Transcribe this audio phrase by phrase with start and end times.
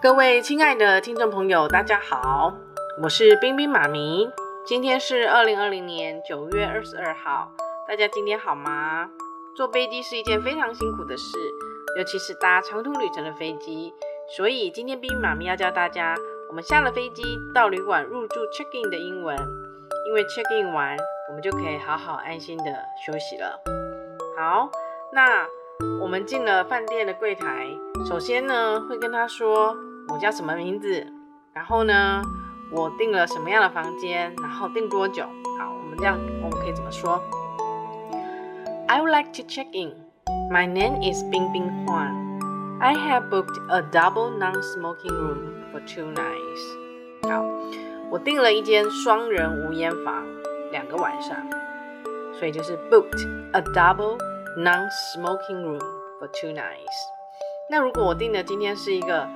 [0.00, 2.54] 各位亲爱的听众朋友，大家好，
[3.02, 4.30] 我是冰冰妈咪。
[4.64, 7.50] 今天是二零二零年九月二十二号，
[7.88, 9.10] 大家今天好吗？
[9.56, 11.36] 坐飞机是一件非常辛苦的事，
[11.96, 13.92] 尤其是搭长途旅程的飞机。
[14.36, 16.14] 所以今天冰冰妈咪要教大家，
[16.48, 19.36] 我们下了飞机到旅馆入住 check in 的英文。
[20.06, 20.96] 因为 check in 完，
[21.28, 22.64] 我们就可以好好安心的
[23.04, 23.60] 休息了。
[24.38, 24.70] 好，
[25.12, 25.44] 那
[26.00, 27.66] 我们进了饭店的柜台，
[28.08, 29.76] 首先呢会跟他说。
[30.09, 31.05] 我叫什么名字？
[31.53, 32.21] 然后呢，
[32.71, 34.33] 我订了什么样的房间？
[34.41, 35.23] 然后订多久？
[35.59, 37.21] 好，我们这样我们可以怎么说？
[38.87, 39.93] I would like to check in.
[40.51, 42.79] My name is Bing Bing Huang.
[42.79, 47.29] I have booked a double non-smoking room for two nights.
[47.29, 47.45] 好，
[48.11, 50.23] 我订了一间双人无烟房，
[50.71, 51.35] 两个晚上，
[52.33, 54.17] 所以就是 booked a double
[54.57, 55.79] non-smoking room
[56.19, 56.97] for two nights.
[57.69, 59.27] 那如果我订的今天是一个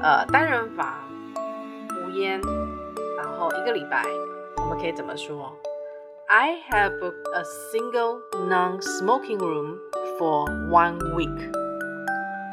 [0.00, 0.86] 呃，单人房
[2.04, 2.40] 无烟，
[3.16, 4.04] 然后一个礼拜，
[4.56, 5.52] 我们可以怎么说
[6.28, 7.42] ？I have booked a
[7.72, 9.78] single non-smoking room
[10.16, 11.52] for one week.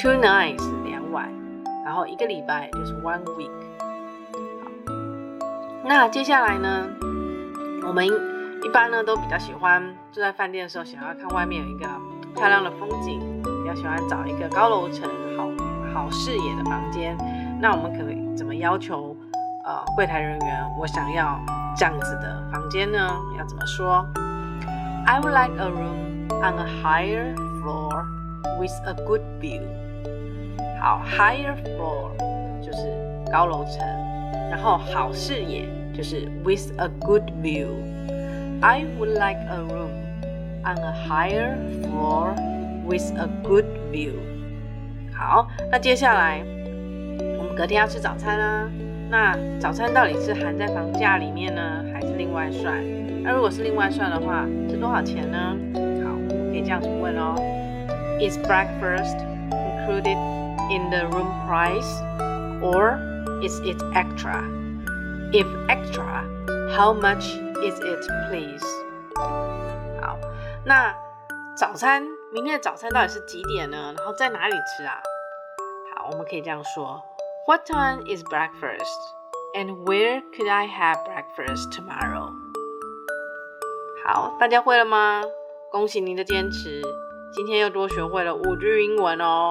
[0.00, 1.28] Two nights 两晚，
[1.84, 3.50] 然后一个礼拜就是 one week。
[4.62, 4.70] 好，
[5.84, 6.86] 那接下来呢，
[7.84, 11.86] 我们一般呢都比较喜欢住在饭店的时候，想要看外面有一个
[12.36, 15.48] 漂亮的风景，比较喜欢找一个高楼层好。
[15.93, 17.17] 好视野的房间，
[17.59, 19.15] 那我们可以怎么要求
[19.65, 20.65] 呃柜台人员？
[20.79, 21.39] 我想要
[21.75, 22.97] 这样子的房间呢？
[23.37, 24.05] 要怎么说？
[25.05, 28.05] I would like a room on a higher floor
[28.59, 29.61] with a good view。
[30.81, 32.11] 好，higher floor
[32.61, 32.91] 就是
[33.31, 33.85] 高楼层，
[34.49, 39.91] 然后好视野就是 with a good view。I would like a room
[40.63, 42.33] on a higher floor
[42.85, 44.13] with a good view。
[45.22, 46.42] 好，那接下来
[47.38, 48.68] 我们隔天要吃早餐啦。
[49.08, 51.62] 那早餐到底是含在房价里面呢，
[51.94, 52.74] 还是另外算？
[53.22, 55.56] 那如果是另外算的话，是多少钱呢？
[56.04, 56.10] 好，
[56.50, 57.36] 可以这样子问哦。
[58.20, 59.16] Is breakfast
[59.52, 60.18] included
[60.70, 62.02] in the room price,
[62.60, 62.98] or
[63.42, 64.42] is it extra?
[65.32, 66.24] If extra,
[66.76, 68.64] how much is it, please?
[70.00, 70.18] 好，
[70.64, 70.92] 那
[71.56, 72.02] 早餐
[72.32, 73.94] 明天的早餐到底是几点呢？
[73.96, 75.00] 然后在哪里吃啊？
[76.10, 77.02] 我们可以这样说
[77.46, 78.98] ：What time is breakfast?
[79.54, 82.32] And where could I have breakfast tomorrow?
[84.04, 85.22] 好，大家会了吗？
[85.70, 86.82] 恭喜您的坚持，
[87.34, 89.50] 今天又多学会了五句英文哦！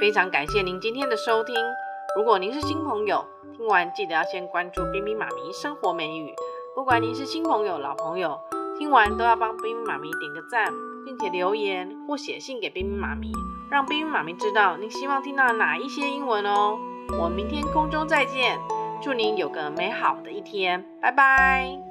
[0.00, 1.54] 非常感谢您今天的收听。
[2.16, 3.24] 如果您是新朋友，
[3.56, 6.34] 听完记得要先关注冰冰妈咪生活美语。
[6.74, 8.40] 不管您是新朋友、老朋友，
[8.78, 10.72] 听完都要帮冰冰妈咪点个赞，
[11.04, 13.30] 并且留言或写信给冰冰妈咪。
[13.72, 16.78] 让冰冰妈咪知道您希望听到哪一些英文哦。
[17.18, 18.58] 我们明天空中再见，
[19.00, 21.81] 祝您有个美好的一天，拜拜。